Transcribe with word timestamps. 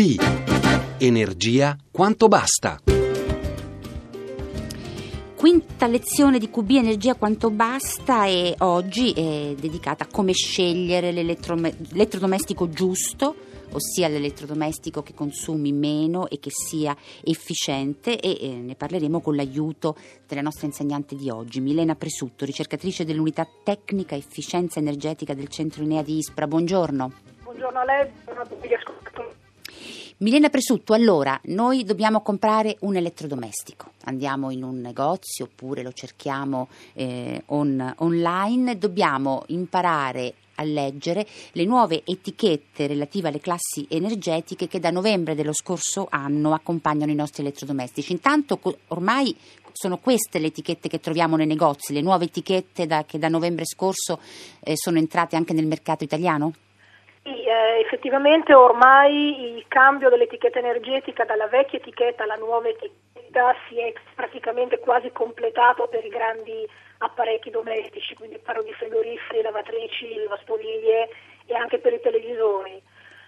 QB. 0.00 0.96
Energia 0.96 1.76
quanto 1.90 2.28
basta. 2.28 2.78
Quinta 5.36 5.86
lezione 5.86 6.38
di 6.38 6.48
QB 6.48 6.70
Energia 6.70 7.14
quanto 7.16 7.50
basta 7.50 8.24
e 8.24 8.54
oggi 8.60 9.12
è 9.12 9.54
dedicata 9.60 10.04
a 10.04 10.06
come 10.10 10.32
scegliere 10.32 11.12
l'elettrodomestico 11.12 12.70
giusto 12.70 13.48
ossia 13.72 14.08
l'elettrodomestico 14.08 15.02
che 15.02 15.14
consumi 15.14 15.70
meno 15.70 16.28
e 16.28 16.40
che 16.40 16.50
sia 16.50 16.96
efficiente 17.22 18.18
e 18.18 18.38
eh, 18.40 18.54
ne 18.54 18.74
parleremo 18.74 19.20
con 19.20 19.36
l'aiuto 19.36 19.96
della 20.26 20.40
nostra 20.40 20.66
insegnante 20.66 21.14
di 21.14 21.30
oggi, 21.30 21.60
Milena 21.60 21.94
Presutto, 21.94 22.44
ricercatrice 22.44 23.04
dell'unità 23.04 23.46
tecnica 23.62 24.16
efficienza 24.16 24.80
energetica 24.80 25.34
del 25.34 25.48
centro 25.48 25.84
Enea 25.84 26.02
di 26.02 26.16
Ispra. 26.16 26.48
Buongiorno. 26.48 27.12
Buongiorno 27.44 27.78
a 27.78 27.84
lei, 27.84 28.10
buongiorno 28.24 28.42
a 28.42 28.46
tutti 28.46 28.68
gli 28.68 28.74
ascoltatori. 28.74 29.39
Milena 30.22 30.50
Presutto, 30.50 30.92
allora, 30.92 31.40
noi 31.44 31.82
dobbiamo 31.82 32.20
comprare 32.20 32.76
un 32.80 32.94
elettrodomestico, 32.94 33.92
andiamo 34.04 34.50
in 34.50 34.62
un 34.62 34.78
negozio 34.78 35.46
oppure 35.46 35.82
lo 35.82 35.92
cerchiamo 35.92 36.68
eh, 36.92 37.42
on, 37.46 37.94
online, 38.00 38.76
dobbiamo 38.76 39.44
imparare 39.46 40.34
a 40.56 40.62
leggere 40.62 41.26
le 41.52 41.64
nuove 41.64 42.02
etichette 42.04 42.86
relative 42.86 43.28
alle 43.28 43.40
classi 43.40 43.86
energetiche 43.88 44.68
che 44.68 44.78
da 44.78 44.90
novembre 44.90 45.34
dello 45.34 45.54
scorso 45.54 46.06
anno 46.10 46.52
accompagnano 46.52 47.10
i 47.10 47.14
nostri 47.14 47.42
elettrodomestici. 47.42 48.12
Intanto 48.12 48.60
ormai 48.88 49.34
sono 49.72 49.96
queste 49.96 50.38
le 50.38 50.48
etichette 50.48 50.90
che 50.90 51.00
troviamo 51.00 51.36
nei 51.36 51.46
negozi, 51.46 51.94
le 51.94 52.02
nuove 52.02 52.26
etichette 52.26 52.86
da, 52.86 53.06
che 53.06 53.18
da 53.18 53.28
novembre 53.28 53.64
scorso 53.64 54.20
eh, 54.60 54.76
sono 54.76 54.98
entrate 54.98 55.36
anche 55.36 55.54
nel 55.54 55.66
mercato 55.66 56.04
italiano? 56.04 56.52
Sì, 57.22 57.44
eh, 57.44 57.80
effettivamente 57.84 58.54
ormai 58.54 59.54
il 59.56 59.64
cambio 59.68 60.08
dell'etichetta 60.08 60.58
energetica 60.58 61.24
dalla 61.24 61.48
vecchia 61.48 61.78
etichetta 61.78 62.22
alla 62.22 62.36
nuova 62.36 62.68
etichetta 62.68 63.54
si 63.68 63.78
è 63.78 63.92
praticamente 64.14 64.78
quasi 64.78 65.10
completato 65.12 65.86
per 65.88 66.04
i 66.04 66.08
grandi 66.08 66.66
apparecchi 66.98 67.50
domestici, 67.50 68.14
quindi 68.14 68.38
parlo 68.38 68.62
di 68.62 68.72
frigoriferi, 68.72 69.42
lavatrici, 69.42 70.14
lavastoviglie 70.16 71.08
e 71.46 71.54
anche 71.54 71.78
per 71.78 71.92
i 71.92 72.00
televisori. 72.00 72.82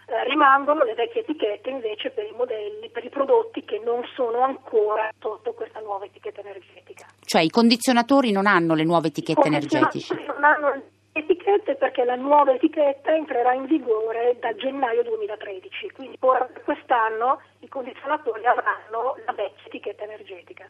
Eh, 0.06 0.24
rimangono 0.24 0.84
le 0.84 0.94
vecchie 0.94 1.20
etichette 1.20 1.70
invece 1.70 2.10
per 2.10 2.24
i 2.24 2.34
modelli, 2.34 2.88
per 2.90 3.04
i 3.04 3.08
prodotti 3.08 3.64
che 3.64 3.80
non 3.84 4.02
sono 4.14 4.40
ancora 4.40 5.10
sotto 5.20 5.52
questa 5.52 5.80
nuova 5.80 6.06
etichetta 6.06 6.40
energetica. 6.40 7.06
Cioè 7.20 7.42
i 7.42 7.50
condizionatori 7.50 8.32
non 8.32 8.46
hanno 8.46 8.74
le 8.74 8.84
nuove 8.84 9.08
etichette 9.08 9.46
energetiche? 9.46 10.14
Non 10.26 10.44
hanno 10.44 10.82
etichette 11.42 11.74
perché 11.74 12.04
la 12.04 12.14
nuova 12.14 12.54
etichetta 12.54 13.14
entrerà 13.14 13.52
in 13.52 13.66
vigore 13.66 14.36
da 14.40 14.54
gennaio 14.54 15.02
2013, 15.02 15.90
quindi 15.90 16.16
ora 16.20 16.44
per 16.44 16.62
quest'anno 16.62 17.40
i 17.60 17.68
condizionatori 17.68 18.46
avranno 18.46 19.16
la 19.26 19.32
vecchia 19.32 19.66
etichetta 19.66 20.04
energetica. 20.04 20.66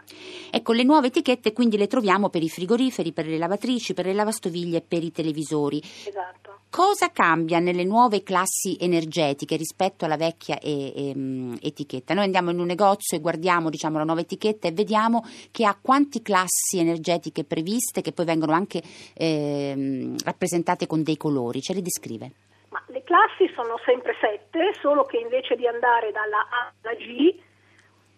Ecco, 0.51 0.73
le 0.73 0.83
nuove 0.83 1.09
etichette 1.09 1.53
quindi 1.53 1.77
le 1.77 1.87
troviamo 1.87 2.31
per 2.31 2.42
i 2.42 2.48
frigoriferi, 2.48 3.12
per 3.12 3.27
le 3.27 3.39
lavatrici, 3.39 3.95
per 3.95 4.06
le 4.06 4.14
lavastoviglie 4.14 4.79
e 4.79 4.84
per 4.87 5.03
i 5.03 5.12
televisori. 5.12 5.79
Esatto. 5.79 6.42
Cosa 6.73 7.11
cambia 7.12 7.59
nelle 7.59 7.84
nuove 7.84 8.23
classi 8.23 8.78
energetiche 8.81 9.56
rispetto 9.56 10.06
alla 10.06 10.17
vecchia 10.17 10.59
e, 10.59 11.11
e, 11.11 11.12
um, 11.14 11.55
etichetta? 11.61 12.14
Noi 12.14 12.25
andiamo 12.25 12.51
in 12.51 12.59
un 12.59 12.64
negozio 12.64 13.14
e 13.14 13.20
guardiamo 13.20 13.69
diciamo, 13.69 13.98
la 13.98 14.05
nuova 14.05 14.23
etichetta 14.23 14.69
e 14.69 14.73
vediamo 14.73 15.23
che 15.51 15.67
ha 15.67 15.77
quante 15.79 16.23
classi 16.23 16.79
energetiche 16.79 17.45
previste 17.45 18.01
che 18.01 18.12
poi 18.12 18.25
vengono 18.25 18.53
anche 18.53 18.81
eh, 19.12 20.14
rappresentate 20.25 20.87
con 20.87 21.03
dei 21.03 21.19
colori. 21.19 21.61
Ce 21.61 21.75
le 21.75 21.83
descrive? 21.83 22.31
Ma 22.70 22.83
le 22.86 23.03
classi 23.05 23.53
sono 23.55 23.79
sempre 23.84 24.17
sette, 24.19 24.73
solo 24.81 25.05
che 25.05 25.19
invece 25.19 25.57
di 25.57 25.67
andare 25.67 26.11
dalla 26.11 26.48
A 26.48 26.73
alla 26.80 26.95
G 26.95 27.36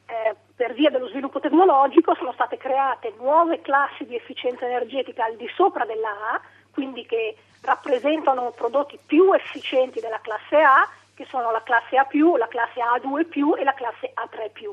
eh, 0.06 0.36
per 0.54 0.74
via 0.74 0.90
dello 0.90 1.08
sviluppo 1.08 1.40
tecnologico 1.40 2.14
sono 2.14 2.32
state 2.32 2.56
create 2.56 3.14
nuove 3.18 3.60
classi 3.62 4.04
di 4.04 4.14
efficienza 4.14 4.64
energetica 4.64 5.24
al 5.24 5.34
di 5.34 5.48
sopra 5.56 5.84
della 5.84 6.10
A, 6.34 6.40
quindi 6.74 7.06
che 7.06 7.36
rappresentano 7.62 8.52
prodotti 8.54 8.98
più 9.04 9.32
efficienti 9.32 10.00
della 10.00 10.20
classe 10.20 10.56
A, 10.56 10.86
che 11.14 11.24
sono 11.30 11.50
la 11.50 11.62
classe 11.62 11.96
A, 11.96 12.06
la 12.36 12.48
classe 12.48 12.80
A2 12.80 13.58
e 13.58 13.64
la 13.64 13.72
classe 13.72 14.12
A3. 14.12 14.68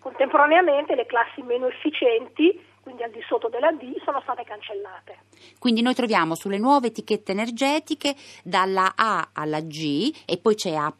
Contemporaneamente 0.00 0.94
le 0.96 1.06
classi 1.06 1.42
meno 1.42 1.68
efficienti 1.68 2.72
quindi 2.84 3.02
al 3.02 3.10
di 3.10 3.24
sotto 3.26 3.48
della 3.48 3.72
D, 3.72 3.82
sono 4.04 4.20
state 4.20 4.44
cancellate. 4.44 5.16
Quindi 5.58 5.80
noi 5.80 5.94
troviamo 5.94 6.34
sulle 6.34 6.58
nuove 6.58 6.88
etichette 6.88 7.32
energetiche 7.32 8.14
dalla 8.42 8.92
A 8.94 9.30
alla 9.32 9.62
G 9.62 10.14
e 10.26 10.36
poi 10.36 10.54
c'è 10.54 10.74
A, 10.74 10.94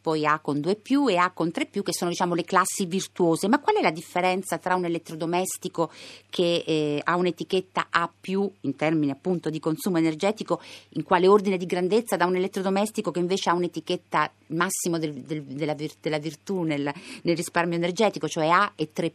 poi 0.00 0.26
A 0.26 0.38
con 0.38 0.60
2 0.60 0.78
e 1.10 1.16
A 1.16 1.30
con 1.32 1.50
3 1.50 1.68
che 1.70 1.92
sono 1.92 2.10
diciamo 2.10 2.34
le 2.34 2.44
classi 2.44 2.86
virtuose. 2.86 3.48
Ma 3.48 3.58
qual 3.58 3.76
è 3.76 3.82
la 3.82 3.90
differenza 3.90 4.58
tra 4.58 4.76
un 4.76 4.84
elettrodomestico 4.84 5.90
che 6.30 6.62
eh, 6.64 7.00
ha 7.02 7.16
un'etichetta 7.16 7.88
A 7.90 8.08
in 8.60 8.76
termini 8.76 9.10
appunto 9.10 9.50
di 9.50 9.58
consumo 9.58 9.98
energetico, 9.98 10.60
in 10.90 11.02
quale 11.02 11.26
ordine 11.26 11.56
di 11.56 11.66
grandezza, 11.66 12.16
da 12.16 12.26
un 12.26 12.36
elettrodomestico 12.36 13.10
che 13.10 13.18
invece 13.18 13.50
ha 13.50 13.54
un'etichetta 13.54 14.30
massimo 14.48 14.98
del, 14.98 15.14
del, 15.14 15.42
della, 15.42 15.74
della, 16.00 16.18
virtù 16.18 16.62
nel, 16.62 16.92
nel 17.22 17.36
risparmio 17.36 17.76
energetico, 17.76 18.28
cioè 18.28 18.46
A 18.46 18.72
e 18.76 18.92
3 18.92 19.10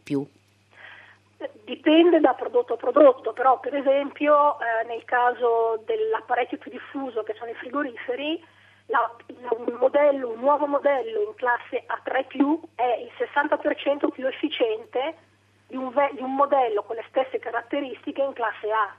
Dipende 1.64 2.20
da 2.20 2.34
prodotto 2.34 2.74
a 2.74 2.76
prodotto, 2.76 3.32
però 3.32 3.58
per 3.60 3.74
esempio 3.74 4.58
eh, 4.60 4.84
nel 4.86 5.04
caso 5.04 5.82
dell'apparecchio 5.86 6.58
più 6.58 6.70
diffuso 6.70 7.22
che 7.22 7.34
sono 7.38 7.50
i 7.50 7.54
frigoriferi, 7.54 8.44
la, 8.86 9.10
un, 9.56 9.76
modello, 9.78 10.30
un 10.30 10.40
nuovo 10.40 10.66
modello 10.66 11.22
in 11.22 11.34
classe 11.36 11.84
A3 11.86 12.60
è 12.74 12.98
il 13.00 13.10
60% 13.16 14.10
più 14.10 14.26
efficiente 14.26 15.14
di 15.68 15.76
un, 15.76 15.92
di 16.12 16.20
un 16.20 16.34
modello 16.34 16.82
con 16.82 16.96
le 16.96 17.04
stesse 17.08 17.38
caratteristiche 17.38 18.20
in 18.20 18.32
classe 18.32 18.70
A. 18.70 18.94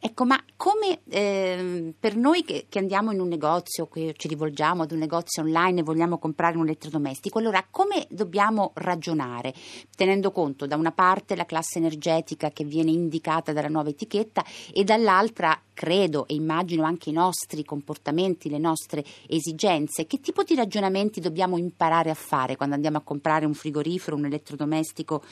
Ecco, 0.00 0.24
ma 0.24 0.40
come 0.56 1.00
eh, 1.08 1.92
per 1.98 2.14
noi 2.14 2.44
che, 2.44 2.66
che, 2.68 2.78
andiamo 2.78 3.10
in 3.10 3.18
un 3.18 3.26
negozio, 3.26 3.88
che 3.88 4.14
ci 4.16 4.28
rivolgiamo 4.28 4.84
ad 4.84 4.92
un 4.92 4.98
negozio 4.98 5.42
online 5.42 5.80
e 5.80 5.82
vogliamo 5.82 6.18
comprare 6.18 6.56
un 6.56 6.62
elettrodomestico, 6.62 7.40
allora 7.40 7.66
come 7.68 8.06
dobbiamo 8.08 8.70
ragionare, 8.74 9.52
tenendo 9.96 10.30
conto 10.30 10.68
da 10.68 10.76
una 10.76 10.92
parte 10.92 11.34
la 11.34 11.44
classe 11.44 11.78
energetica 11.78 12.50
che 12.52 12.62
viene 12.62 12.92
indicata 12.92 13.52
dalla 13.52 13.66
nuova 13.66 13.88
etichetta 13.88 14.44
e 14.72 14.84
dall'altra, 14.84 15.60
credo 15.74 16.28
e 16.28 16.34
immagino 16.34 16.84
anche 16.84 17.10
i 17.10 17.12
nostri 17.12 17.64
comportamenti, 17.64 18.48
le 18.48 18.58
nostre 18.58 19.04
esigenze, 19.26 20.06
che 20.06 20.20
tipo 20.20 20.44
di 20.44 20.54
ragionamenti 20.54 21.18
dobbiamo 21.18 21.58
imparare 21.58 22.10
a 22.10 22.14
fare 22.14 22.54
quando 22.54 22.76
andiamo 22.76 22.98
a 22.98 23.02
comprare 23.02 23.46
un 23.46 23.54
frigorifero, 23.54 24.14
un 24.14 24.26
elettrodomestico 24.26 25.24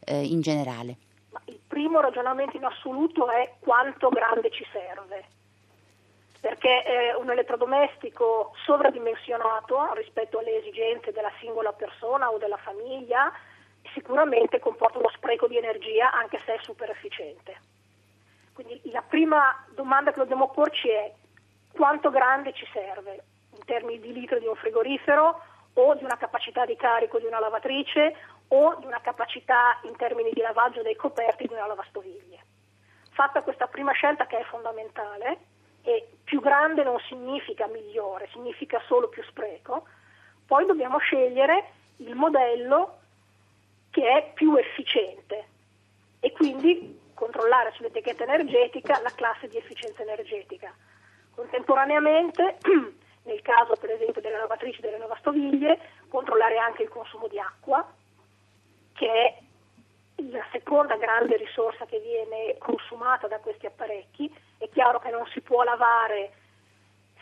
eh, 0.00 0.24
in 0.24 0.40
generale? 0.40 0.96
Primo 1.66 2.00
ragionamento 2.00 2.56
in 2.56 2.64
assoluto 2.64 3.28
è 3.30 3.54
quanto 3.60 4.08
grande 4.08 4.50
ci 4.50 4.66
serve, 4.72 5.24
perché 6.40 6.84
eh, 6.84 7.14
un 7.14 7.30
elettrodomestico 7.30 8.52
sovradimensionato 8.64 9.92
rispetto 9.94 10.38
alle 10.38 10.58
esigenze 10.58 11.12
della 11.12 11.32
singola 11.40 11.72
persona 11.72 12.30
o 12.30 12.38
della 12.38 12.58
famiglia 12.58 13.32
sicuramente 13.92 14.60
comporta 14.60 14.98
uno 14.98 15.10
spreco 15.10 15.46
di 15.46 15.56
energia 15.56 16.12
anche 16.12 16.40
se 16.44 16.54
è 16.54 16.58
super 16.62 16.90
efficiente. 16.90 17.60
Quindi 18.52 18.80
la 18.90 19.02
prima 19.02 19.64
domanda 19.74 20.12
che 20.12 20.18
dobbiamo 20.18 20.50
porci 20.50 20.88
è 20.88 21.12
quanto 21.72 22.10
grande 22.10 22.52
ci 22.52 22.66
serve 22.72 23.24
in 23.50 23.64
termini 23.64 23.98
di 23.98 24.12
litri 24.12 24.38
di 24.38 24.46
un 24.46 24.54
frigorifero 24.54 25.40
o 25.74 25.94
di 25.94 26.04
una 26.04 26.16
capacità 26.16 26.64
di 26.64 26.76
carico 26.76 27.18
di 27.18 27.26
una 27.26 27.40
lavatrice 27.40 28.14
o 28.48 28.76
di 28.78 28.86
una 28.86 29.00
capacità 29.00 29.78
in 29.82 29.96
termini 29.96 30.30
di 30.32 30.40
lavaggio 30.40 30.82
dei 30.82 30.96
coperti 30.96 31.46
di 31.46 31.52
una 31.52 31.66
lavastoviglie. 31.66 32.38
Fatta 33.10 33.42
questa 33.42 33.66
prima 33.66 33.92
scelta 33.92 34.26
che 34.26 34.38
è 34.38 34.44
fondamentale, 34.44 35.38
e 35.82 36.08
più 36.24 36.40
grande 36.40 36.82
non 36.82 36.98
significa 37.08 37.66
migliore, 37.66 38.28
significa 38.32 38.80
solo 38.86 39.08
più 39.08 39.22
spreco, 39.24 39.86
poi 40.46 40.64
dobbiamo 40.66 40.98
scegliere 40.98 41.64
il 41.96 42.14
modello 42.14 42.98
che 43.90 44.08
è 44.08 44.32
più 44.34 44.56
efficiente 44.56 45.44
e 46.20 46.32
quindi 46.32 47.00
controllare 47.14 47.72
sull'etichetta 47.74 48.24
energetica 48.24 49.00
la 49.02 49.12
classe 49.14 49.46
di 49.46 49.56
efficienza 49.56 50.02
energetica. 50.02 50.74
Contemporaneamente, 51.34 52.56
nel 53.24 53.42
caso 53.42 53.74
per 53.76 53.90
esempio 53.90 54.20
delle 54.20 54.38
lavatrici 54.38 54.80
delle 54.80 54.98
lavastoviglie, 54.98 55.78
controllare 56.08 56.58
anche 56.58 56.82
il 56.82 56.88
consumo 56.88 57.28
di 57.28 57.38
acqua, 57.38 57.86
che 58.94 59.06
è 59.06 59.38
la 60.30 60.46
seconda 60.52 60.96
grande 60.96 61.36
risorsa 61.36 61.86
che 61.86 61.98
viene 62.00 62.56
consumata 62.58 63.26
da 63.26 63.38
questi 63.40 63.66
apparecchi. 63.66 64.32
È 64.58 64.68
chiaro 64.70 65.00
che 65.00 65.10
non 65.10 65.26
si 65.26 65.40
può 65.40 65.62
lavare 65.62 66.32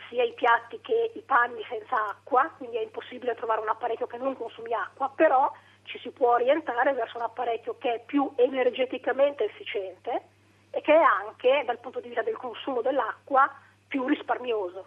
sia 0.09 0.23
i 0.23 0.33
piatti 0.33 0.79
che 0.81 1.11
i 1.15 1.21
panni 1.21 1.63
senza 1.67 2.09
acqua, 2.09 2.51
quindi 2.57 2.77
è 2.77 2.81
impossibile 2.81 3.35
trovare 3.35 3.61
un 3.61 3.69
apparecchio 3.69 4.07
che 4.07 4.17
non 4.17 4.37
consumi 4.37 4.73
acqua, 4.73 5.11
però 5.15 5.51
ci 5.83 5.97
si 5.99 6.11
può 6.11 6.33
orientare 6.33 6.93
verso 6.93 7.17
un 7.17 7.23
apparecchio 7.23 7.77
che 7.77 7.95
è 7.95 7.99
più 8.05 8.31
energeticamente 8.35 9.45
efficiente 9.45 10.21
e 10.69 10.81
che 10.81 10.93
è 10.93 11.01
anche, 11.01 11.63
dal 11.65 11.79
punto 11.79 11.99
di 11.99 12.07
vista 12.07 12.23
del 12.23 12.37
consumo 12.37 12.81
dell'acqua, 12.81 13.51
più 13.87 14.07
risparmioso. 14.07 14.85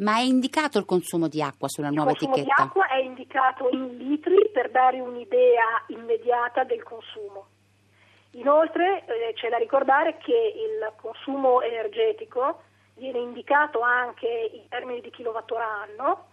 Ma 0.00 0.16
è 0.16 0.20
indicato 0.20 0.78
il 0.78 0.86
consumo 0.86 1.28
di 1.28 1.42
acqua 1.42 1.68
sulla 1.68 1.88
il 1.88 1.94
nuova 1.94 2.10
consumo 2.12 2.34
etichetta? 2.34 2.54
di 2.54 2.68
acqua 2.68 2.88
è 2.88 2.98
indicato 2.98 3.68
in 3.70 3.96
litri 3.98 4.48
per 4.50 4.70
dare 4.70 5.00
un'idea 5.00 5.84
immediata 5.88 6.64
del 6.64 6.82
consumo. 6.82 7.46
Inoltre 8.32 9.04
eh, 9.04 9.32
c'è 9.34 9.48
da 9.48 9.58
ricordare 9.58 10.16
che 10.18 10.54
il 10.56 10.92
consumo 10.96 11.60
energetico 11.60 12.62
viene 12.94 13.18
indicato 13.18 13.80
anche 13.80 14.50
in 14.52 14.68
termini 14.68 15.00
di 15.00 15.10
kilowattora 15.10 15.66
anno 15.66 16.28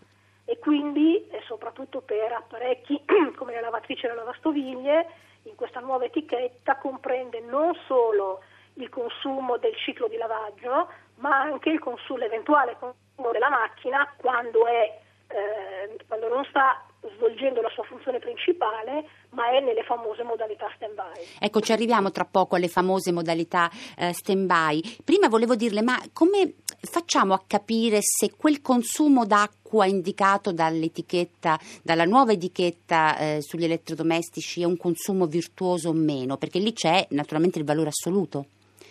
e 0.46 0.60
quindi 0.60 1.28
eh, 1.28 1.42
soprattutto 1.46 2.02
per 2.02 2.32
apparecchi 2.32 3.04
come 3.36 3.54
le 3.54 3.62
lavatrici 3.62 4.06
e 4.06 4.10
le 4.10 4.16
lavastoviglie 4.16 5.08
in 5.44 5.56
questa 5.56 5.82
nuova 5.82 6.06
etichetta 6.06 6.78
comprende 6.78 7.42
non 7.42 7.74
solo 7.86 8.42
il 8.76 8.88
consumo 8.90 9.58
del 9.58 9.76
ciclo 9.76 10.08
di 10.08 10.16
lavaggio 10.16 10.90
ma 11.16 11.42
anche 11.42 11.70
il 11.70 11.80
consumo, 11.80 12.20
l'eventuale 12.20 12.78
consumo 12.80 13.06
della 13.32 13.50
macchina 13.50 14.12
quando, 14.18 14.66
è, 14.68 15.00
eh, 15.28 15.98
quando 16.08 16.28
non 16.28 16.46
sta 16.46 16.84
svolgendo 17.16 17.62
la 17.62 17.70
sua 17.70 17.84
funzione 17.84 18.20
principale, 18.20 19.06
ma 19.32 19.50
è 19.52 19.62
nelle 19.62 19.84
famose 19.84 20.24
modalità 20.24 20.68
stand-by. 20.76 21.38
Ecco, 21.40 21.62
ci 21.62 21.72
arriviamo 21.72 22.12
tra 22.12 22.26
poco 22.26 22.56
alle 22.56 22.68
famose 22.68 23.12
modalità 23.12 23.70
eh, 23.98 24.14
stand-by. 24.14 25.02
Prima 25.04 25.28
volevo 25.28 25.56
dirle, 25.56 25.82
ma 25.82 26.00
come 26.14 26.56
facciamo 26.82 27.34
a 27.34 27.42
capire 27.46 28.00
se 28.02 28.34
quel 28.36 28.62
consumo 28.62 29.26
d'acqua 29.26 29.86
indicato 29.86 30.52
dall'etichetta, 30.52 31.60
dalla 31.84 32.06
nuova 32.06 32.32
etichetta 32.32 33.18
eh, 33.18 33.38
sugli 33.42 33.66
elettrodomestici 33.66 34.62
è 34.62 34.66
un 34.66 34.78
consumo 34.78 35.26
virtuoso 35.26 35.90
o 35.90 35.94
meno? 35.94 36.38
Perché 36.38 36.60
lì 36.60 36.74
c'è 36.74 37.06
naturalmente 37.12 37.60
il 37.60 37.66
valore 37.66 37.90
assoluto. 37.90 38.46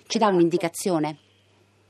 Ci 0.06 0.18
dà 0.18 0.28
un'indicazione? 0.28 1.18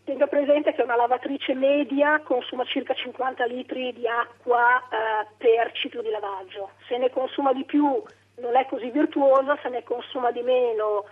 Tenga 0.06 0.28
presente 0.28 0.72
che 0.72 0.82
una 0.82 0.94
lavatrice 0.94 1.52
media 1.52 2.20
consuma 2.22 2.64
circa 2.64 2.94
50 2.94 3.44
litri 3.46 3.92
di 3.92 4.06
acqua 4.06 4.78
eh, 4.78 5.26
per 5.36 5.72
ciclo 5.72 6.00
di 6.00 6.10
lavaggio. 6.10 6.70
Se 6.86 6.96
ne 6.96 7.10
consuma 7.10 7.52
di 7.52 7.64
più 7.64 8.00
non 8.36 8.54
è 8.54 8.66
così 8.66 8.88
virtuosa, 8.90 9.58
se 9.60 9.68
ne 9.68 9.82
consuma 9.82 10.30
di 10.30 10.42
meno 10.42 11.06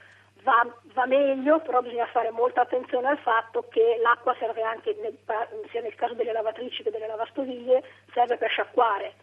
va, 0.44 0.64
va 0.92 1.06
meglio, 1.06 1.58
però 1.58 1.82
bisogna 1.82 2.06
fare 2.06 2.30
molta 2.30 2.60
attenzione 2.60 3.08
al 3.08 3.18
fatto 3.18 3.66
che 3.68 3.98
l'acqua 4.00 4.32
serve 4.38 4.62
anche, 4.62 4.96
nel, 5.02 5.18
sia 5.72 5.80
nel 5.80 5.96
caso 5.96 6.14
delle 6.14 6.30
lavatrici 6.30 6.84
che 6.84 6.92
delle 6.92 7.08
lavastoviglie, 7.08 7.82
serve 8.12 8.36
per 8.36 8.48
sciacquare. 8.48 9.14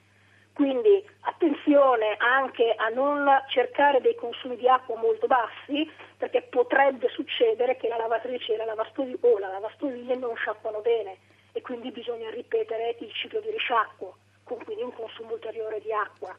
Quindi 0.53 1.03
attenzione 1.21 2.15
anche 2.17 2.73
a 2.75 2.89
non 2.89 3.25
cercare 3.47 4.01
dei 4.01 4.15
consumi 4.15 4.57
di 4.57 4.67
acqua 4.67 4.97
molto 4.97 5.27
bassi 5.27 5.89
perché 6.17 6.41
potrebbe 6.43 7.07
succedere 7.09 7.77
che 7.77 7.87
la 7.87 7.97
lavatrice 7.97 8.57
la 8.57 8.65
lavastoviglie, 8.65 9.17
o 9.21 9.39
la 9.39 9.47
lavastoviglie 9.47 10.15
non 10.15 10.35
sciacquano 10.35 10.81
bene 10.81 11.17
e 11.53 11.61
quindi 11.61 11.91
bisogna 11.91 12.29
ripetere 12.29 12.95
il 12.99 13.11
ciclo 13.13 13.39
di 13.39 13.49
risciacquo 13.49 14.15
con 14.43 14.63
quindi 14.63 14.83
un 14.83 14.93
consumo 14.93 15.33
ulteriore 15.33 15.79
di 15.81 15.93
acqua. 15.93 16.35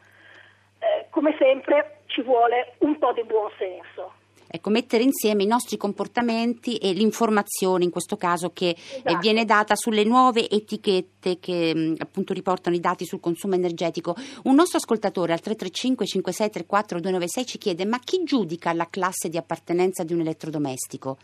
Eh, 0.78 1.06
come 1.10 1.34
sempre 1.38 2.00
ci 2.06 2.22
vuole 2.22 2.74
un 2.78 2.98
po' 2.98 3.12
di 3.12 3.24
buon 3.24 3.50
senso. 3.56 4.20
Ecco, 4.54 4.68
mettere 4.68 5.02
insieme 5.02 5.44
i 5.44 5.46
nostri 5.46 5.78
comportamenti 5.78 6.76
e 6.76 6.92
l'informazione, 6.92 7.84
in 7.84 7.90
questo 7.90 8.18
caso, 8.18 8.50
che 8.52 8.76
esatto. 8.76 9.08
eh, 9.08 9.18
viene 9.18 9.46
data 9.46 9.74
sulle 9.74 10.04
nuove 10.04 10.46
etichette 10.46 11.38
che 11.40 11.74
mh, 11.74 11.94
appunto 12.00 12.34
riportano 12.34 12.76
i 12.76 12.80
dati 12.80 13.06
sul 13.06 13.18
consumo 13.18 13.54
energetico. 13.54 14.14
Un 14.44 14.54
nostro 14.54 14.76
ascoltatore 14.76 15.32
al 15.32 15.40
335 15.40 16.06
5634 16.06 17.00
296 17.00 17.46
ci 17.46 17.56
chiede: 17.56 17.86
ma 17.86 17.98
chi 17.98 18.24
giudica 18.24 18.74
la 18.74 18.88
classe 18.90 19.30
di 19.30 19.38
appartenenza 19.38 20.04
di 20.04 20.12
un 20.12 20.20
elettrodomestico? 20.20 21.16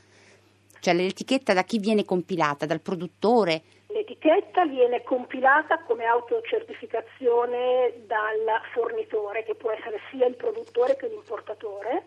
Cioè 0.81 0.95
l'etichetta 0.95 1.53
da 1.53 1.65
chi 1.65 1.79
viene 1.79 2.07
compilata? 2.07 2.65
Dal 2.65 2.81
produttore? 2.81 3.63
L'etichetta 3.89 4.65
viene 4.65 5.03
compilata 5.03 5.83
come 5.83 6.05
autocertificazione 6.05 7.93
dal 8.07 8.63
fornitore, 8.73 9.45
che 9.45 9.55
può 9.55 9.71
essere 9.71 10.01
sia 10.11 10.27
il 10.27 10.37
produttore 10.37 10.97
che 10.97 11.09
l'importatore, 11.09 12.05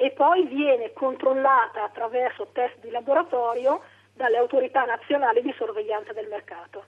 e 0.00 0.12
poi 0.12 0.46
viene 0.46 0.94
controllata 0.94 1.84
attraverso 1.84 2.48
test 2.52 2.80
di 2.80 2.88
laboratorio 2.88 3.82
dalle 4.14 4.38
autorità 4.38 4.84
nazionali 4.84 5.42
di 5.42 5.52
sorveglianza 5.58 6.14
del 6.14 6.26
mercato. 6.26 6.84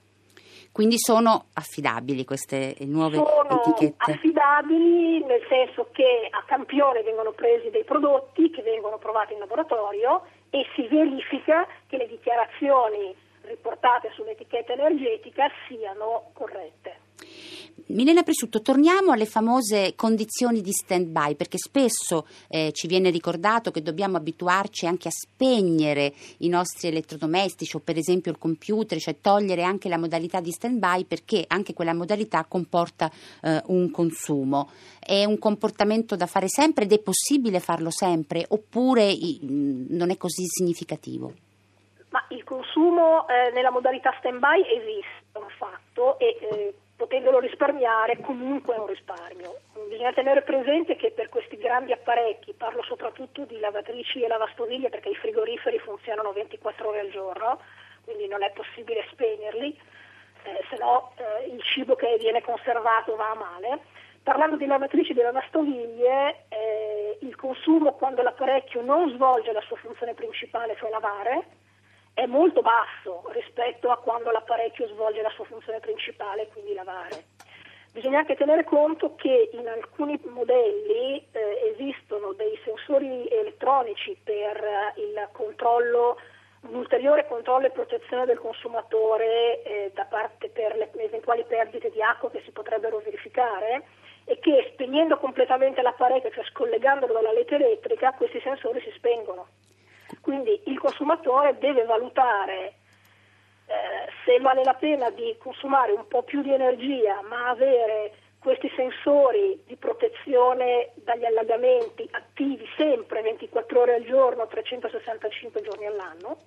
Quindi 0.71 0.97
sono 0.97 1.45
affidabili 1.53 2.25
queste 2.25 2.75
nuove 2.79 3.17
sono 3.17 3.61
etichette? 3.61 4.13
affidabili 4.13 5.23
nel 5.23 5.45
senso 5.47 5.89
che 5.91 6.27
a 6.31 6.43
campione 6.47 7.03
vengono 7.03 7.33
presi 7.33 7.69
dei 7.69 7.83
prodotti 7.83 8.49
che 8.49 8.63
vengono 8.63 8.97
provati 8.97 9.33
in 9.33 9.39
laboratorio 9.39 10.23
e 10.49 10.65
si 10.73 10.87
verifica 10.87 11.67
che 11.85 11.97
le 11.97 12.07
dichiarazioni 12.07 13.15
riportate 13.43 14.09
sull'etichetta 14.15 14.73
energetica 14.73 15.51
siano 15.67 16.31
corrette. 16.33 17.02
Milena 17.87 18.23
Presciutto, 18.23 18.61
torniamo 18.61 19.11
alle 19.11 19.25
famose 19.25 19.93
condizioni 19.95 20.61
di 20.61 20.71
stand-by, 20.71 21.35
perché 21.35 21.57
spesso 21.57 22.25
eh, 22.47 22.71
ci 22.71 22.87
viene 22.87 23.09
ricordato 23.09 23.71
che 23.71 23.81
dobbiamo 23.81 24.15
abituarci 24.15 24.87
anche 24.87 25.09
a 25.09 25.11
spegnere 25.11 26.13
i 26.39 26.47
nostri 26.47 26.87
elettrodomestici 26.87 27.75
o 27.75 27.79
per 27.79 27.97
esempio 27.97 28.31
il 28.31 28.37
computer, 28.37 28.97
cioè 28.99 29.17
togliere 29.19 29.63
anche 29.63 29.89
la 29.89 29.97
modalità 29.97 30.39
di 30.39 30.51
stand-by 30.51 31.03
perché 31.03 31.43
anche 31.45 31.73
quella 31.73 31.93
modalità 31.93 32.45
comporta 32.45 33.11
eh, 33.41 33.61
un 33.67 33.91
consumo. 33.91 34.69
È 34.97 35.25
un 35.25 35.37
comportamento 35.37 36.15
da 36.15 36.25
fare 36.25 36.47
sempre 36.47 36.85
ed 36.85 36.93
è 36.93 36.99
possibile 36.99 37.59
farlo 37.59 37.89
sempre 37.89 38.45
oppure 38.47 39.03
i, 39.03 39.39
non 39.89 40.09
è 40.09 40.15
così 40.15 40.45
significativo? 40.47 41.33
Ma 42.09 42.23
il 42.29 42.43
consumo 42.43 43.27
eh, 43.27 43.51
nella 43.53 43.71
modalità 43.71 44.15
stand-by 44.19 44.61
esiste, 44.61 45.23
è 45.33 45.37
un 45.37 45.49
fatto 45.57 46.17
e 46.19 46.37
eh, 46.39 46.73
potendolo 47.03 47.39
risparmiare 47.39 48.21
comunque 48.21 48.75
è 48.75 48.79
un 48.79 48.87
risparmio. 48.87 49.59
Bisogna 49.89 50.13
tenere 50.13 50.41
presente 50.41 50.95
che 50.95 51.11
per 51.11 51.27
questi 51.27 51.57
grandi 51.57 51.91
apparecchi, 51.91 52.53
parlo 52.53 52.81
soprattutto 52.83 53.43
di 53.43 53.59
lavatrici 53.59 54.21
e 54.21 54.27
lavastoviglie 54.29 54.87
perché 54.87 55.09
i 55.09 55.15
frigoriferi 55.15 55.79
funzionano 55.79 56.31
24 56.31 56.87
ore 56.87 57.01
al 57.01 57.09
giorno, 57.09 57.59
quindi 58.05 58.27
non 58.27 58.41
è 58.41 58.51
possibile 58.51 59.05
spegnerli, 59.11 59.77
eh, 60.43 60.63
se 60.69 60.77
no 60.79 61.11
eh, 61.17 61.47
il 61.47 61.61
cibo 61.63 61.95
che 61.95 62.15
viene 62.19 62.41
conservato 62.41 63.17
va 63.17 63.31
a 63.31 63.35
male. 63.35 63.79
Parlando 64.23 64.55
di 64.55 64.65
lavatrici 64.65 65.11
e 65.11 65.21
lavastoviglie, 65.21 66.45
eh, 66.47 67.17
il 67.19 67.35
consumo 67.35 67.95
quando 67.95 68.21
l'apparecchio 68.21 68.81
non 68.81 69.09
svolge 69.09 69.51
la 69.51 69.61
sua 69.67 69.75
funzione 69.75 70.13
principale, 70.13 70.77
cioè 70.77 70.89
lavare, 70.89 71.47
è 72.13 72.25
molto 72.25 72.61
basso 72.61 73.23
rispetto 73.31 73.89
a 73.89 73.97
quando 73.97 74.31
l'apparecchio 74.31 74.87
svolge 74.87 75.21
la 75.21 75.31
sua 75.31 75.45
funzione 75.45 75.79
principale, 75.79 76.47
quindi 76.47 76.73
lavare. 76.73 77.25
Bisogna 77.91 78.19
anche 78.19 78.35
tenere 78.35 78.63
conto 78.63 79.13
che 79.15 79.49
in 79.53 79.67
alcuni 79.67 80.19
modelli 80.25 81.27
eh, 81.31 81.75
esistono 81.75 82.33
dei 82.33 82.59
sensori 82.63 83.27
elettronici 83.27 84.17
per 84.23 84.57
eh, 84.57 84.99
il 84.99 85.29
controllo, 85.31 86.17
un 86.61 86.75
ulteriore 86.75 87.27
controllo 87.27 87.67
e 87.67 87.71
protezione 87.71 88.25
del 88.25 88.39
consumatore 88.39 89.61
eh, 89.61 89.91
da 89.93 90.05
parte 90.05 90.49
per 90.49 90.75
le 90.75 90.89
eventuali 91.03 91.43
perdite 91.47 91.91
di 91.91 92.01
acqua 92.01 92.31
che 92.31 92.41
si 92.43 92.51
potrebbero 92.51 92.97
verificare 92.97 93.83
e 94.25 94.39
che 94.39 94.71
spegnendo 94.73 95.17
completamente 95.17 95.83
l'apparecchio, 95.83 96.31
cioè 96.31 96.45
scollegandolo 96.45 97.13
dalla 97.13 97.31
rete 97.31 97.55
elettrica, 97.55 98.13
questi 98.13 98.39
sensori 98.41 98.81
si 98.81 98.91
spengono. 98.95 99.52
Quindi 100.21 100.61
il 100.65 100.79
consumatore 100.79 101.57
deve 101.57 101.83
valutare 101.85 102.73
eh, 103.65 104.11
se 104.25 104.39
vale 104.39 104.63
la 104.63 104.73
pena 104.73 105.09
di 105.09 105.35
consumare 105.39 105.91
un 105.91 106.07
po' 106.07 106.23
più 106.23 106.41
di 106.41 106.53
energia, 106.53 107.21
ma 107.21 107.49
avere 107.49 108.13
questi 108.39 108.69
sensori 108.75 109.63
di 109.65 109.77
protezione 109.77 110.91
dagli 110.95 111.23
allagamenti 111.23 112.05
attivi 112.11 112.67
sempre 112.75 113.21
24 113.21 113.79
ore 113.79 113.95
al 113.95 114.03
giorno, 114.03 114.45
365 114.47 115.61
giorni 115.61 115.85
all'anno, 115.85 116.37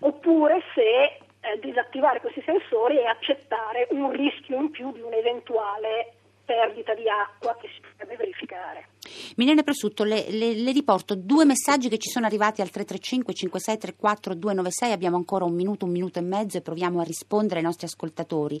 oppure 0.00 0.62
se 0.74 1.18
eh, 1.40 1.58
disattivare 1.58 2.20
questi 2.20 2.42
sensori 2.42 2.98
e 2.98 3.06
accettare 3.06 3.88
un 3.90 4.12
rischio 4.12 4.56
in 4.56 4.70
più 4.70 4.92
di 4.92 5.00
un'eventuale 5.00 6.12
perdita 6.44 6.94
di 6.94 7.08
acqua 7.08 7.56
che 7.58 7.68
si 7.68 7.80
potrebbe 7.80 8.16
verificare. 8.16 8.91
Milena 9.36 9.62
Presutto, 9.62 10.04
le, 10.04 10.30
le, 10.30 10.54
le, 10.54 10.72
riporto 10.72 11.14
due 11.14 11.44
messaggi 11.44 11.88
che 11.88 11.98
ci 11.98 12.10
sono 12.10 12.26
arrivati 12.26 12.60
al 12.60 12.70
335 12.70 13.34
5634 13.34 14.34
296, 14.34 14.92
abbiamo 14.92 15.16
ancora 15.16 15.44
un 15.44 15.54
minuto, 15.54 15.84
un 15.84 15.92
minuto 15.92 16.18
e 16.18 16.22
mezzo 16.22 16.58
e 16.58 16.62
proviamo 16.62 17.00
a 17.00 17.04
rispondere 17.04 17.60
ai 17.60 17.64
nostri 17.64 17.86
ascoltatori. 17.86 18.60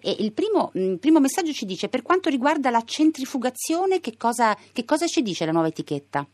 E 0.00 0.16
il, 0.18 0.32
primo, 0.32 0.70
il 0.74 0.98
primo 0.98 1.20
messaggio 1.20 1.52
ci 1.52 1.64
dice, 1.64 1.88
per 1.88 2.02
quanto 2.02 2.28
riguarda 2.28 2.70
la 2.70 2.82
centrifugazione, 2.82 4.00
che 4.00 4.16
cosa, 4.16 4.56
che 4.72 4.84
cosa 4.84 5.06
ci 5.06 5.22
dice 5.22 5.44
la 5.44 5.52
nuova 5.52 5.68
etichetta? 5.68 6.26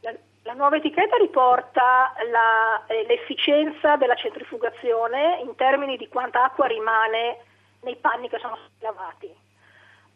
La, 0.00 0.14
la 0.42 0.52
nuova 0.54 0.76
etichetta 0.76 1.16
riporta 1.16 2.14
la, 2.30 2.84
eh, 2.86 3.04
l'efficienza 3.06 3.96
della 3.96 4.14
centrifugazione 4.14 5.40
in 5.44 5.54
termini 5.56 5.96
di 5.96 6.08
quanta 6.08 6.44
acqua 6.44 6.66
rimane 6.66 7.44
nei 7.82 7.96
panni 7.96 8.28
che 8.28 8.38
sono 8.38 8.56
stati 8.56 8.84
lavati. 8.84 9.46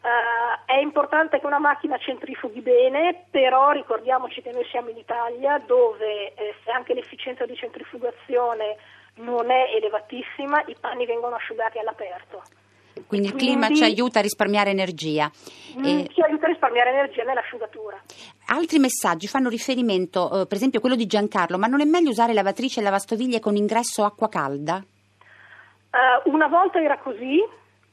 Uh, 0.03 0.59
è 0.65 0.79
importante 0.79 1.39
che 1.39 1.45
una 1.45 1.59
macchina 1.59 1.97
centrifughi 1.97 2.59
bene, 2.59 3.23
però 3.31 3.71
ricordiamoci 3.71 4.41
che 4.41 4.51
noi 4.51 4.65
siamo 4.65 4.89
in 4.89 4.97
Italia 4.97 5.63
dove 5.65 6.33
eh, 6.33 6.55
se 6.61 6.71
anche 6.71 6.93
l'efficienza 6.93 7.45
di 7.45 7.55
centrifugazione 7.55 8.75
non 9.15 9.49
è 9.49 9.71
elevatissima, 9.73 10.63
i 10.67 10.75
panni 10.77 11.05
vengono 11.05 11.35
asciugati 11.35 11.79
all'aperto. 11.79 12.41
Quindi 13.07 13.27
il 13.27 13.35
clima 13.35 13.69
ci 13.69 13.83
aiuta 13.83 14.19
a 14.19 14.21
risparmiare 14.21 14.71
energia. 14.71 15.31
Mm, 15.77 15.83
e... 15.85 16.07
Ci 16.11 16.21
aiuta 16.21 16.47
a 16.47 16.49
risparmiare 16.49 16.89
energia 16.89 17.23
nell'asciugatura. 17.23 18.01
Altri 18.47 18.79
messaggi 18.79 19.27
fanno 19.27 19.47
riferimento, 19.47 20.41
eh, 20.41 20.47
per 20.47 20.57
esempio 20.57 20.81
quello 20.81 20.95
di 20.95 21.05
Giancarlo, 21.05 21.57
ma 21.57 21.67
non 21.67 21.79
è 21.79 21.85
meglio 21.85 22.09
usare 22.09 22.33
lavatrice 22.33 22.81
e 22.81 22.83
lavastoviglie 22.83 23.39
con 23.39 23.55
ingresso 23.55 24.03
acqua 24.03 24.27
calda? 24.27 24.83
Uh, 25.93 26.29
una 26.29 26.47
volta 26.47 26.81
era 26.81 26.97
così, 26.97 27.41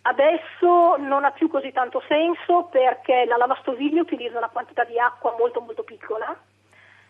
adesso 0.02 0.97
non 0.97 1.25
ha 1.25 1.30
più 1.30 1.49
così 1.49 1.73
tanto 1.73 2.02
senso 2.09 2.69
perché 2.71 3.25
la 3.26 3.37
lavastoviglie 3.37 4.00
utilizza 4.00 4.38
una 4.38 4.49
quantità 4.49 4.85
di 4.85 4.99
acqua 4.99 5.35
molto 5.38 5.61
molto 5.61 5.83
piccola 5.83 6.35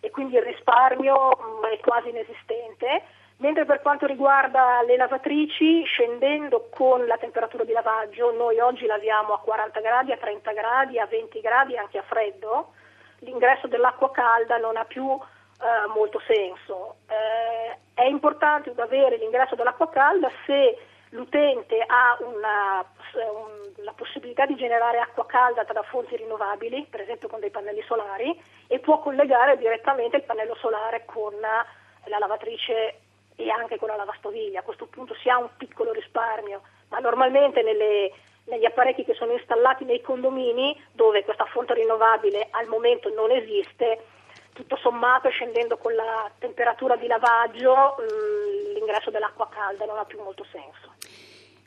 e 0.01 0.11
quindi 0.11 0.37
il 0.37 0.43
risparmio 0.43 1.37
mm, 1.37 1.65
è 1.73 1.79
quasi 1.81 2.09
inesistente 2.09 3.03
Mentre 3.41 3.65
per 3.65 3.81
quanto 3.81 4.05
riguarda 4.05 4.83
le 4.83 4.97
lavatrici, 4.99 5.83
scendendo 5.85 6.69
con 6.71 7.07
la 7.07 7.17
temperatura 7.17 7.65
di 7.65 7.73
lavaggio, 7.73 8.33
noi 8.33 8.59
oggi 8.61 8.85
laviamo 8.85 9.33
a 9.33 9.39
40 9.39 9.81
gradi, 9.81 10.13
a 10.13 10.19
30 10.19 10.53
gradi, 10.53 10.99
a 10.99 11.07
20 11.07 11.41
gradi, 11.41 11.75
anche 11.75 11.97
a 11.97 12.03
freddo, 12.03 12.73
l'ingresso 13.21 13.67
dell'acqua 13.67 14.11
calda 14.11 14.59
non 14.59 14.77
ha 14.77 14.85
più 14.85 15.09
eh, 15.09 15.89
molto 15.95 16.21
senso. 16.27 16.97
Eh, 17.09 17.79
è 17.95 18.05
importante 18.05 18.75
avere 18.77 19.17
l'ingresso 19.17 19.55
dell'acqua 19.55 19.89
calda 19.89 20.31
se 20.45 20.77
l'utente 21.11 21.83
ha 21.87 22.17
una, 22.21 22.85
un, 23.15 23.73
la 23.85 23.93
possibilità 23.93 24.47
di 24.47 24.57
generare 24.57 24.99
acqua 24.99 25.27
calda 25.27 25.63
da 25.63 25.83
fonti 25.83 26.17
rinnovabili, 26.17 26.87
per 26.91 27.01
esempio 27.01 27.29
con 27.29 27.41
dei 27.41 27.51
pannelli 27.51 27.83
solari, 27.83 28.41
e 28.67 28.79
può 28.79 29.01
collegare 29.01 29.57
direttamente 29.57 30.17
il 30.17 30.25
pannello 30.25 30.55
solare 30.57 31.05
con 31.05 31.35
la 31.41 32.19
lavatrice 32.19 33.01
e 33.37 33.51
anche 33.51 33.79
con 33.79 33.89
la 33.89 33.97
lavastoviglie. 33.97 34.59
A 34.59 34.63
questo 34.63 34.87
punto 34.87 35.15
si 35.15 35.29
ha 35.29 35.39
un 35.39 35.49
piccolo 35.57 35.93
risparmio, 35.93 36.63
ma 36.89 36.99
normalmente 36.99 37.63
nelle, 37.63 38.13
negli 38.45 38.65
apparecchi 38.65 39.05
che 39.05 39.15
sono 39.15 39.33
installati 39.33 39.85
nei 39.85 40.01
condomini, 40.01 40.79
dove 40.93 41.25
questa 41.25 41.47
fonte 41.47 41.75
rinnovabile 41.75 42.49
al 42.51 42.67
momento 42.67 43.09
non 43.11 43.31
esiste, 43.31 44.05
tutto 44.53 44.77
sommato 44.77 45.31
scendendo 45.31 45.79
con 45.79 45.95
la 45.95 46.31
temperatura 46.39 46.97
di 46.97 47.07
lavaggio 47.07 47.97
mh, 47.99 48.73
l'ingresso 48.75 49.11
dell'acqua 49.11 49.49
calda 49.49 49.87
non 49.87 49.99
ha 49.99 50.05
più 50.05 50.21
molto 50.23 50.45
senso. 50.51 50.93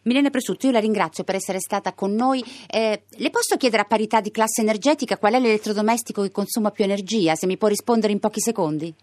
Milena 0.04 0.30
Presutto, 0.30 0.66
io 0.66 0.74
la 0.74 0.80
ringrazio 0.80 1.24
per 1.24 1.36
essere 1.36 1.60
stata 1.60 1.94
con 1.94 2.14
noi. 2.14 2.44
Eh, 2.70 3.04
le 3.10 3.30
posso 3.30 3.56
chiedere 3.56 3.84
a 3.84 3.86
parità 3.86 4.20
di 4.20 4.32
classe 4.32 4.62
energetica 4.62 5.18
qual 5.18 5.34
è 5.34 5.40
l'elettrodomestico 5.40 6.22
che 6.22 6.32
consuma 6.32 6.72
più 6.72 6.84
energia? 6.84 7.36
Se 7.36 7.46
mi 7.46 7.58
può 7.58 7.70
rispondere 7.70 8.12
in 8.12 8.20
pochi 8.20 8.42
secondi 8.42 8.94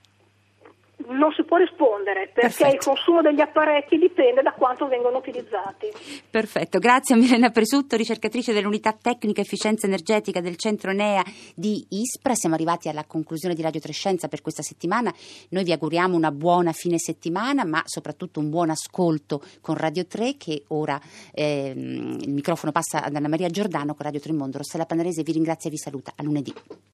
non 1.08 1.32
si 1.32 1.44
può 1.44 1.56
rispondere 1.56 2.30
perché 2.32 2.40
Perfetto. 2.40 2.74
il 2.74 2.78
consumo 2.78 3.22
degli 3.22 3.40
apparecchi 3.40 3.98
dipende 3.98 4.42
da 4.42 4.52
quanto 4.52 4.86
vengono 4.86 5.18
utilizzati. 5.18 5.88
Perfetto, 6.28 6.78
grazie 6.78 7.14
a 7.14 7.18
Milena 7.18 7.50
Presutto, 7.50 7.96
ricercatrice 7.96 8.52
dell'unità 8.52 8.92
tecnica 8.92 9.40
efficienza 9.40 9.86
energetica 9.86 10.40
del 10.40 10.56
centro 10.56 10.92
NEA 10.92 11.22
di 11.54 11.84
Ispra. 11.90 12.34
Siamo 12.34 12.54
arrivati 12.54 12.88
alla 12.88 13.04
conclusione 13.04 13.54
di 13.54 13.62
Radio 13.62 13.80
Trescenza 13.80 14.28
per 14.28 14.42
questa 14.42 14.62
settimana. 14.62 15.12
Noi 15.50 15.64
vi 15.64 15.72
auguriamo 15.72 16.16
una 16.16 16.30
buona 16.30 16.72
fine 16.72 16.98
settimana, 16.98 17.64
ma 17.64 17.82
soprattutto 17.86 18.40
un 18.40 18.50
buon 18.50 18.70
ascolto 18.70 19.42
con 19.60 19.76
Radio 19.76 20.06
3 20.06 20.36
che 20.36 20.64
ora 20.68 21.00
ehm, 21.32 22.18
il 22.20 22.32
microfono 22.32 22.72
passa 22.72 23.02
ad 23.02 23.14
Anna 23.14 23.28
Maria 23.28 23.48
Giordano 23.48 23.94
con 23.94 24.04
Radio 24.06 24.20
3 24.20 24.32
Mondo. 24.32 24.58
Rossella 24.58 24.86
Panarese 24.86 25.22
vi 25.22 25.32
ringrazia 25.32 25.68
e 25.68 25.72
vi 25.72 25.78
saluta. 25.78 26.12
A 26.16 26.22
lunedì. 26.22 26.52